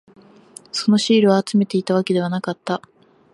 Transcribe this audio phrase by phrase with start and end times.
[0.71, 2.81] そのシールを集めていたわけではなかった。